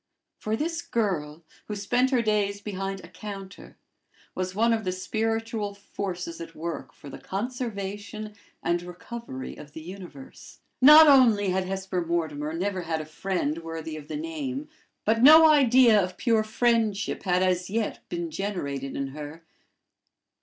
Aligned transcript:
For 0.39 0.55
this 0.55 0.81
girl, 0.81 1.43
who 1.67 1.75
spent 1.75 2.09
her 2.09 2.23
days 2.23 2.59
behind 2.59 3.01
a 3.03 3.07
counter, 3.07 3.77
was 4.33 4.55
one 4.55 4.73
of 4.73 4.83
the 4.83 4.91
spiritual 4.91 5.75
forces 5.75 6.41
at 6.41 6.55
work 6.55 6.91
for 6.91 7.07
the 7.07 7.19
conservation 7.19 8.33
and 8.63 8.81
recovery 8.81 9.55
of 9.57 9.73
the 9.73 9.81
universe. 9.81 10.57
Not 10.81 11.07
only 11.07 11.49
had 11.49 11.67
Hesper 11.67 12.03
Mortimer 12.03 12.51
never 12.51 12.81
had 12.81 12.99
a 12.99 13.05
friend 13.05 13.59
worthy 13.59 13.95
of 13.95 14.07
the 14.07 14.17
name, 14.17 14.69
but 15.05 15.21
no 15.21 15.47
idea 15.47 16.01
of 16.03 16.17
pure 16.17 16.43
friendship 16.43 17.21
had 17.21 17.43
as 17.43 17.69
yet 17.69 17.99
been 18.09 18.31
generated 18.31 18.95
in 18.95 19.09
her. 19.09 19.43